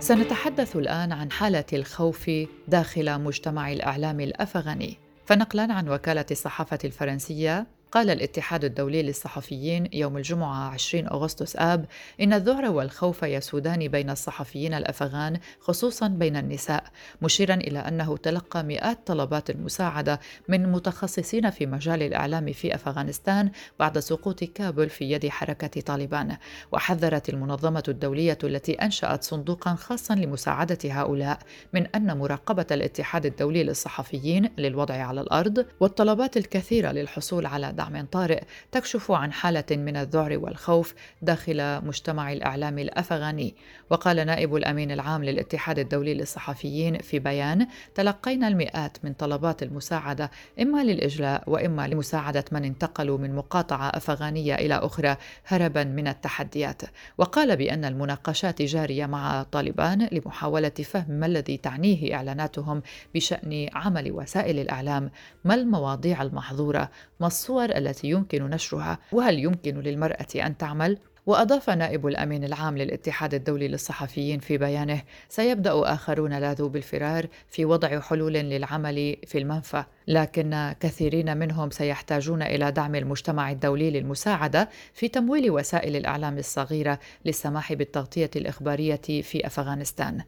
سنتحدث 0.00 0.76
الآن 0.76 1.12
عن 1.12 1.30
حالة 1.30 1.64
الخوف 1.72 2.30
داخل 2.68 3.20
مجتمع 3.20 3.72
الإعلام 3.72 4.20
الأفغاني. 4.20 5.09
فنقلا 5.30 5.72
عن 5.74 5.88
وكالة 5.88 6.26
الصحافة 6.30 6.78
الفرنسية. 6.84 7.66
قال 7.92 8.10
الاتحاد 8.10 8.64
الدولي 8.64 9.02
للصحفيين 9.02 9.88
يوم 9.92 10.16
الجمعة 10.16 10.70
20 10.70 11.06
أغسطس 11.06 11.56
آب 11.56 11.86
إن 12.20 12.32
الذعر 12.32 12.70
والخوف 12.70 13.22
يسودان 13.22 13.88
بين 13.88 14.10
الصحفيين 14.10 14.74
الأفغان 14.74 15.40
خصوصا 15.60 16.08
بين 16.08 16.36
النساء 16.36 16.84
مشيرا 17.22 17.54
إلى 17.54 17.78
أنه 17.78 18.16
تلقى 18.16 18.64
مئات 18.64 18.98
طلبات 19.06 19.50
المساعدة 19.50 20.20
من 20.48 20.72
متخصصين 20.72 21.50
في 21.50 21.66
مجال 21.66 22.02
الإعلام 22.02 22.52
في 22.52 22.74
أفغانستان 22.74 23.50
بعد 23.78 23.98
سقوط 23.98 24.44
كابل 24.44 24.88
في 24.88 25.10
يد 25.10 25.28
حركة 25.28 25.80
طالبان. 25.80 26.36
وحذرت 26.72 27.28
المنظمة 27.28 27.82
الدولية 27.88 28.38
التي 28.44 28.72
أنشأت 28.72 29.24
صندوقا 29.24 29.74
خاصا 29.74 30.14
لمساعدة 30.14 30.78
هؤلاء 30.84 31.38
من 31.72 31.86
أن 31.86 32.18
مراقبة 32.18 32.66
الاتحاد 32.70 33.26
الدولي 33.26 33.62
للصحفيين 33.64 34.50
للوضع 34.58 34.94
على 34.94 35.20
الأرض 35.20 35.66
والطلبات 35.80 36.36
الكثيرة 36.36 36.92
للحصول 36.92 37.46
على 37.46 37.72
دعم 37.80 38.06
طارئ 38.06 38.42
تكشف 38.72 39.10
عن 39.10 39.32
حالة 39.32 39.64
من 39.70 39.96
الذعر 39.96 40.38
والخوف 40.38 40.94
داخل 41.22 41.86
مجتمع 41.86 42.32
الإعلام 42.32 42.78
الأفغاني. 42.78 43.54
وقال 43.90 44.26
نائب 44.26 44.56
الأمين 44.56 44.90
العام 44.90 45.24
للاتحاد 45.24 45.78
الدولي 45.78 46.14
للصحفيين 46.14 46.98
في 46.98 47.18
بيان 47.18 47.66
تلقينا 47.94 48.48
المئات 48.48 48.98
من 49.04 49.12
طلبات 49.12 49.62
المساعدة 49.62 50.30
إما 50.60 50.84
للإجلاء 50.84 51.42
وإما 51.46 51.88
لمساعدة 51.88 52.44
من 52.52 52.64
انتقلوا 52.64 53.18
من 53.18 53.34
مقاطعة 53.34 53.88
أفغانية 53.88 54.54
إلى 54.54 54.74
أخرى 54.74 55.16
هربا 55.46 55.84
من 55.84 56.08
التحديات. 56.08 56.82
وقال 57.18 57.56
بأن 57.56 57.84
المناقشات 57.84 58.62
جارية 58.62 59.06
مع 59.06 59.42
طالبان 59.42 60.08
لمحاولة 60.12 60.68
فهم 60.68 61.10
ما 61.10 61.26
الذي 61.26 61.56
تعنيه 61.56 62.14
إعلاناتهم 62.14 62.82
بشأن 63.14 63.68
عمل 63.74 64.12
وسائل 64.12 64.58
الإعلام. 64.58 65.10
ما 65.44 65.54
المواضيع 65.54 66.22
المحظورة؟ 66.22 66.90
ما 67.20 67.26
الصور 67.26 67.64
التي 67.64 68.08
يمكن 68.08 68.44
نشرها؟ 68.44 68.98
وهل 69.12 69.38
يمكن 69.38 69.80
للمرأة 69.80 70.26
أن 70.36 70.56
تعمل؟ 70.56 70.98
وأضاف 71.26 71.70
نائب 71.70 72.06
الأمين 72.06 72.44
العام 72.44 72.78
للاتحاد 72.78 73.34
الدولي 73.34 73.68
للصحفيين 73.68 74.38
في 74.38 74.58
بيانه: 74.58 75.02
سيبدأ 75.28 75.92
آخرون 75.94 76.38
لاذوا 76.38 76.68
بالفرار 76.68 77.26
في 77.48 77.64
وضع 77.64 78.00
حلول 78.00 78.32
للعمل 78.32 79.16
في 79.26 79.38
المنفى، 79.38 79.84
لكن 80.08 80.74
كثيرين 80.80 81.36
منهم 81.36 81.70
سيحتاجون 81.70 82.42
إلى 82.42 82.72
دعم 82.72 82.94
المجتمع 82.94 83.50
الدولي 83.50 83.90
للمساعدة 83.90 84.68
في 84.94 85.08
تمويل 85.08 85.50
وسائل 85.50 85.96
الإعلام 85.96 86.38
الصغيرة 86.38 86.98
للسماح 87.24 87.72
بالتغطية 87.72 88.30
الإخبارية 88.36 89.00
في 89.22 89.46
أفغانستان. 89.46 90.22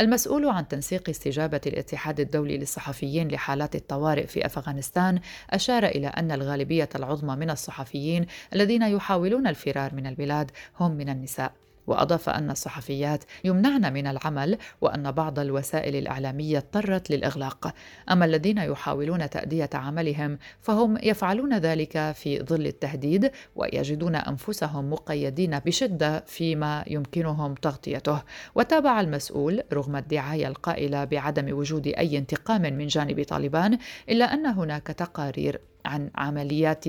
المسؤول 0.00 0.48
عن 0.48 0.68
تنسيق 0.68 1.08
استجابة 1.08 1.60
الاتحاد 1.66 2.20
الدولي 2.20 2.58
للصحفيين 2.58 3.28
لحالات 3.28 3.74
الطوارئ 3.74 4.26
في 4.26 4.46
أفغانستان 4.46 5.20
أشار 5.50 5.84
إلى 5.84 6.06
أن 6.06 6.32
الغالبية 6.32 6.88
العظمى 6.94 7.36
من 7.36 7.50
الصحفيين 7.50 8.26
الذين 8.54 8.82
يحاولون 8.82 9.46
الفرار 9.46 9.94
من 9.94 10.06
البلاد 10.06 10.50
هم 10.80 10.92
من 10.92 11.08
النساء. 11.08 11.67
وأضاف 11.88 12.28
أن 12.28 12.50
الصحفيات 12.50 13.24
يمنعن 13.44 13.92
من 13.92 14.06
العمل 14.06 14.58
وأن 14.80 15.12
بعض 15.12 15.38
الوسائل 15.38 15.96
الإعلامية 15.96 16.58
اضطرت 16.58 17.10
للإغلاق. 17.10 17.74
أما 18.10 18.24
الذين 18.24 18.58
يحاولون 18.58 19.30
تأدية 19.30 19.70
عملهم 19.74 20.38
فهم 20.60 20.98
يفعلون 21.02 21.58
ذلك 21.58 22.12
في 22.12 22.42
ظل 22.42 22.66
التهديد 22.66 23.30
ويجدون 23.56 24.16
أنفسهم 24.16 24.90
مقيدين 24.90 25.58
بشدة 25.58 26.20
فيما 26.26 26.84
يمكنهم 26.86 27.54
تغطيته. 27.54 28.22
وتابع 28.54 29.00
المسؤول 29.00 29.62
رغم 29.72 29.96
الدعاية 29.96 30.48
القائلة 30.48 31.04
بعدم 31.04 31.58
وجود 31.58 31.86
أي 31.86 32.18
انتقام 32.18 32.62
من 32.62 32.86
جانب 32.86 33.24
طالبان 33.28 33.78
إلا 34.08 34.34
أن 34.34 34.46
هناك 34.46 34.86
تقارير 34.86 35.60
عن 35.84 36.10
عمليات 36.14 36.84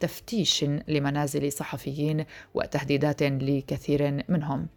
تفتيش 0.00 0.64
لمنازل 0.88 1.52
صحفيين 1.52 2.24
وتهديدات 2.54 3.22
لكثير 3.22 4.24
منهم. 4.28 4.68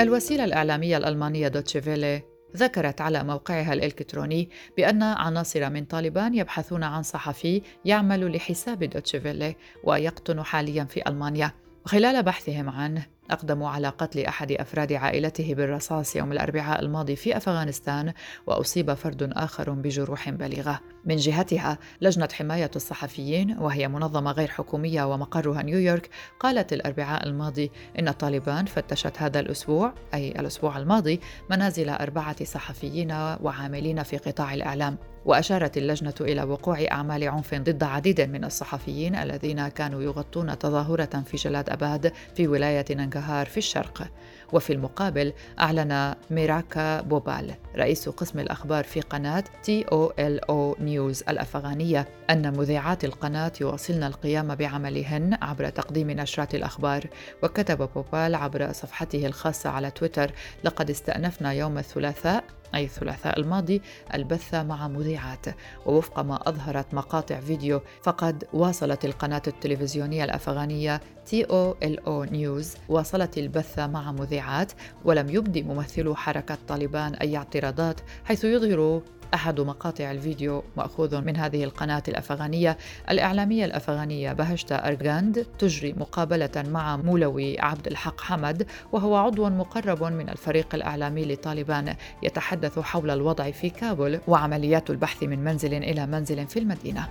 الوسيلة 0.00 0.44
الإعلامية 0.44 0.96
الألمانية 0.96 1.48
دوتشيفيلي 1.48 2.22
ذكرت 2.56 3.00
على 3.00 3.24
موقعها 3.24 3.72
الإلكتروني 3.72 4.50
بأن 4.76 5.02
عناصر 5.02 5.70
من 5.70 5.84
طالبان 5.84 6.34
يبحثون 6.34 6.82
عن 6.82 7.02
صحفي 7.02 7.62
يعمل 7.84 8.36
لحساب 8.36 8.84
دوتشيفيلي 8.84 9.56
ويقطن 9.84 10.42
حاليا 10.42 10.84
في 10.84 11.08
ألمانيا. 11.08 11.52
خلال 11.84 12.22
بحثهم 12.22 12.68
عنه 12.68 13.06
أقدموا 13.32 13.68
على 13.68 13.88
قتل 13.88 14.20
أحد 14.20 14.52
أفراد 14.52 14.92
عائلته 14.92 15.54
بالرصاص 15.54 16.16
يوم 16.16 16.32
الأربعاء 16.32 16.80
الماضي 16.82 17.16
في 17.16 17.36
أفغانستان 17.36 18.12
وأصيب 18.46 18.94
فرد 18.94 19.30
آخر 19.32 19.70
بجروح 19.70 20.30
بليغة. 20.30 20.80
من 21.04 21.16
جهتها 21.16 21.78
لجنة 22.00 22.28
حماية 22.32 22.70
الصحفيين 22.76 23.58
وهي 23.58 23.88
منظمة 23.88 24.32
غير 24.32 24.48
حكومية 24.48 25.04
ومقرها 25.04 25.62
نيويورك 25.62 26.10
قالت 26.40 26.72
الأربعاء 26.72 27.26
الماضي 27.26 27.70
إن 27.98 28.10
طالبان 28.10 28.66
فتشت 28.66 29.22
هذا 29.22 29.40
الأسبوع 29.40 29.92
أي 30.14 30.30
الأسبوع 30.30 30.78
الماضي 30.78 31.20
منازل 31.50 31.88
أربعة 31.88 32.44
صحفيين 32.44 33.12
وعاملين 33.40 34.02
في 34.02 34.16
قطاع 34.16 34.54
الإعلام 34.54 34.98
وأشارت 35.24 35.76
اللجنة 35.76 36.14
إلى 36.20 36.42
وقوع 36.42 36.86
أعمال 36.90 37.28
عنف 37.28 37.54
ضد 37.54 37.82
عديد 37.82 38.20
من 38.20 38.44
الصحفيين 38.44 39.14
الذين 39.14 39.68
كانوا 39.68 40.02
يغطون 40.02 40.58
تظاهرة 40.58 41.22
في 41.26 41.36
جلاد 41.36 41.70
أباد 41.70 42.12
في 42.34 42.48
ولاية 42.48 42.84
ننغهار 42.90 43.46
في 43.46 43.58
الشرق. 43.58 44.08
وفي 44.52 44.72
المقابل 44.72 45.32
أعلن 45.60 46.14
ميراكا 46.30 47.00
بوبال 47.00 47.54
رئيس 47.76 48.08
قسم 48.08 48.38
الأخبار 48.38 48.84
في 48.84 49.00
قناة 49.00 49.44
تي 49.62 49.82
أو 49.82 50.12
إل 50.18 50.40
أو 50.40 50.76
نيوز 50.80 51.22
الأفغانية 51.28 52.08
أن 52.30 52.56
مذيعات 52.58 53.04
القناة 53.04 53.52
يواصلن 53.60 54.02
القيام 54.02 54.54
بعملهن 54.54 55.38
عبر 55.42 55.68
تقديم 55.68 56.10
نشرات 56.10 56.54
الأخبار. 56.54 57.06
وكتب 57.42 57.88
بوبال 57.94 58.34
عبر 58.34 58.72
صفحته 58.72 59.26
الخاصة 59.26 59.70
على 59.70 59.90
تويتر 59.90 60.32
لقد 60.64 60.90
استأنفنا 60.90 61.52
يوم 61.52 61.78
الثلاثاء 61.78 62.44
أي 62.74 62.84
الثلاثاء 62.84 63.40
الماضي 63.40 63.82
البث 64.14 64.54
مع 64.54 64.88
مذيعات. 64.88 65.46
ووفق 65.86 66.20
ما 66.20 66.48
أظهرت 66.48 66.94
مقاطع 66.94 67.40
فيديو 67.40 67.80
فقد 68.02 68.44
واصلت 68.52 69.04
القناة 69.04 69.42
التلفزيونية 69.46 70.24
الأفغانية 70.24 71.00
TOLO 71.26 72.00
News 72.00 72.76
واصلت 72.88 73.38
البث 73.38 73.78
مع 73.78 74.12
مذيعات 74.12 74.72
ولم 75.04 75.30
يبدي 75.30 75.62
ممثلو 75.62 76.14
حركة 76.14 76.58
طالبان 76.68 77.14
أي 77.14 77.36
اعتراضات 77.36 78.00
حيث 78.24 78.44
يظهر 78.44 79.02
أحد 79.34 79.60
مقاطع 79.60 80.10
الفيديو 80.10 80.62
مأخوذ 80.76 81.20
من 81.20 81.36
هذه 81.36 81.64
القناة 81.64 82.02
الأفغانية 82.08 82.78
الإعلامية 83.10 83.64
الأفغانية 83.64 84.32
بهشتا 84.32 84.88
أرغاند 84.88 85.46
تجري 85.58 85.92
مقابلة 85.92 86.50
مع 86.56 86.96
مولوي 86.96 87.60
عبد 87.60 87.86
الحق 87.86 88.20
حمد 88.20 88.66
وهو 88.92 89.16
عضو 89.16 89.48
مقرب 89.48 90.04
من 90.04 90.28
الفريق 90.28 90.74
الإعلامي 90.74 91.24
لطالبان 91.24 91.94
يتحدث 92.22 92.78
حول 92.78 93.10
الوضع 93.10 93.50
في 93.50 93.70
كابول 93.70 94.20
وعمليات 94.28 94.90
البحث 94.90 95.22
من 95.22 95.44
منزل 95.44 95.74
إلى 95.74 96.06
منزل 96.06 96.46
في 96.46 96.58
المدينة. 96.58 97.08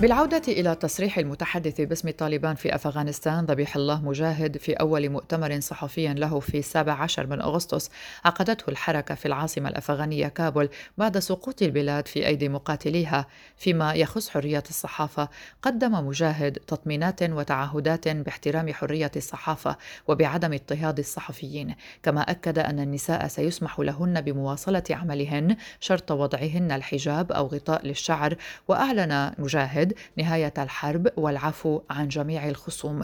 بالعودة 0.00 0.42
إلى 0.48 0.74
تصريح 0.74 1.18
المتحدث 1.18 1.80
باسم 1.80 2.10
طالبان 2.10 2.54
في 2.54 2.74
أفغانستان 2.74 3.44
ذبيح 3.44 3.76
الله 3.76 4.04
مجاهد 4.04 4.56
في 4.56 4.72
أول 4.72 5.08
مؤتمر 5.08 5.60
صحفي 5.60 6.14
له 6.14 6.40
في 6.40 6.62
17 6.62 7.26
من 7.26 7.40
أغسطس 7.40 7.90
عقدته 8.24 8.70
الحركة 8.70 9.14
في 9.14 9.26
العاصمة 9.26 9.68
الأفغانية 9.68 10.28
كابول 10.28 10.68
بعد 10.98 11.18
سقوط 11.18 11.62
البلاد 11.62 12.08
في 12.08 12.26
أيدي 12.26 12.48
مقاتليها. 12.48 13.26
فيما 13.56 13.94
يخص 13.94 14.28
حرية 14.28 14.62
الصحافة 14.70 15.28
قدم 15.62 16.06
مجاهد 16.06 16.52
تطمينات 16.52 17.22
وتعهدات 17.22 18.08
باحترام 18.08 18.72
حرية 18.72 19.12
الصحافة 19.16 19.76
وبعدم 20.08 20.52
اضطهاد 20.52 20.98
الصحفيين. 20.98 21.74
كما 22.02 22.20
أكد 22.20 22.58
أن 22.58 22.80
النساء 22.80 23.28
سيسمح 23.28 23.80
لهن 23.80 24.20
بمواصلة 24.20 24.84
عملهن 24.90 25.56
شرط 25.80 26.10
وضعهن 26.10 26.72
الحجاب 26.72 27.32
أو 27.32 27.46
غطاء 27.46 27.86
للشعر 27.86 28.36
وأعلن 28.68 29.32
مجاهد 29.38 29.89
نهاية 30.16 30.54
الحرب 30.58 31.08
والعفو 31.16 31.80
عن 31.90 32.08
جميع 32.08 32.48
الخصوم. 32.48 33.02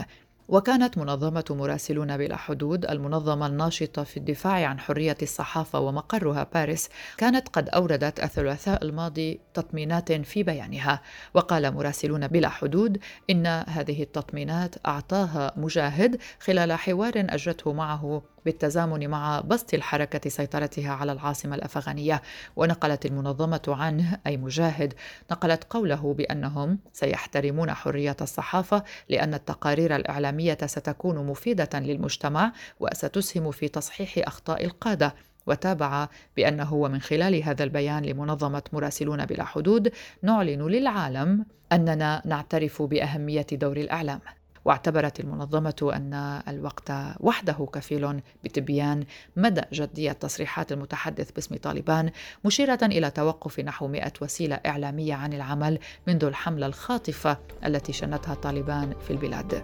وكانت 0.48 0.98
منظمة 0.98 1.44
مراسلون 1.50 2.16
بلا 2.16 2.36
حدود 2.36 2.84
المنظمة 2.84 3.46
الناشطة 3.46 4.04
في 4.04 4.16
الدفاع 4.16 4.66
عن 4.68 4.78
حرية 4.78 5.16
الصحافة 5.22 5.80
ومقرها 5.80 6.46
باريس 6.54 6.88
كانت 7.16 7.48
قد 7.48 7.68
أوردت 7.68 8.20
الثلاثاء 8.20 8.84
الماضي 8.84 9.40
تطمينات 9.54 10.12
في 10.12 10.42
بيانها. 10.42 11.02
وقال 11.34 11.74
مراسلون 11.74 12.26
بلا 12.28 12.48
حدود 12.48 12.98
إن 13.30 13.46
هذه 13.46 14.02
التطمينات 14.02 14.74
أعطاها 14.86 15.52
مجاهد 15.56 16.18
خلال 16.40 16.72
حوار 16.72 17.12
أجرته 17.16 17.72
معه 17.72 18.22
بالتزامن 18.46 19.08
مع 19.08 19.40
بسط 19.40 19.74
الحركة 19.74 20.30
سيطرتها 20.30 20.92
على 20.92 21.12
العاصمة 21.12 21.54
الأفغانية 21.54 22.22
ونقلت 22.56 23.06
المنظمة 23.06 23.62
عنه 23.68 24.18
أي 24.26 24.36
مجاهد. 24.36 24.94
نقلت 25.30 25.64
قوله 25.70 26.14
بأنهم 26.14 26.78
سيحترمون 26.92 27.74
حرية 27.74 28.16
الصحافة 28.20 28.84
لأن 29.08 29.34
التقارير 29.34 29.96
الإعلامية 29.96 30.58
ستكون 30.66 31.26
مفيدة 31.26 31.68
للمجتمع 31.74 32.52
وستسهم 32.80 33.50
في 33.50 33.68
تصحيح 33.68 34.26
أخطاء 34.26 34.64
القادة. 34.64 35.14
وتابع 35.46 36.08
بأنه 36.36 36.74
ومن 36.74 37.00
خلال 37.00 37.42
هذا 37.42 37.64
البيان 37.64 38.02
لمنظمة 38.04 38.62
مراسلون 38.72 39.26
بلا 39.26 39.44
حدود 39.44 39.92
نعلن 40.22 40.62
للعالم 40.66 41.46
أننا 41.72 42.22
نعترف 42.24 42.82
بأهمية 42.82 43.46
دور 43.52 43.76
الإعلام. 43.76 44.20
واعتبرت 44.66 45.20
المنظمة 45.20 45.74
أن 45.82 46.14
الوقت 46.48 46.92
وحده 47.20 47.68
كفيل 47.72 48.20
بتبيان 48.44 49.04
مدى 49.36 49.62
جدية 49.72 50.12
تصريحات 50.12 50.72
المتحدث 50.72 51.30
باسم 51.30 51.56
طالبان 51.56 52.10
مشيرة 52.44 52.78
إلى 52.82 53.10
توقف 53.10 53.60
نحو 53.60 53.88
100 53.88 54.12
وسيلة 54.22 54.60
إعلامية 54.66 55.14
عن 55.14 55.32
العمل 55.32 55.78
منذ 56.06 56.24
الحملة 56.24 56.66
الخاطفة 56.66 57.38
التي 57.64 57.92
شنتها 57.92 58.34
طالبان 58.34 58.94
في 59.06 59.10
البلاد. 59.10 59.62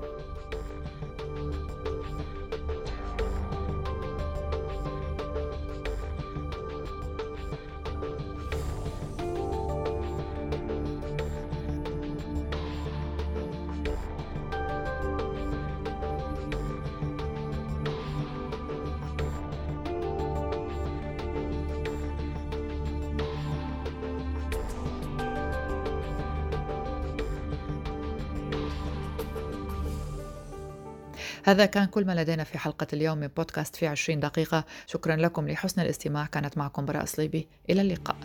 هذا 31.44 31.66
كان 31.66 31.84
كل 31.84 32.04
ما 32.04 32.22
لدينا 32.22 32.44
في 32.44 32.58
حلقة 32.58 32.86
اليوم 32.92 33.18
من 33.18 33.26
بودكاست 33.26 33.76
في 33.76 33.86
20 33.86 34.20
دقيقة. 34.20 34.64
شكرا 34.86 35.16
لكم 35.16 35.48
لحسن 35.48 35.82
الاستماع. 35.82 36.26
كانت 36.26 36.58
معكم 36.58 36.84
براء 36.84 37.04
صليبي. 37.04 37.48
إلى 37.70 37.80
اللقاء. 37.80 38.16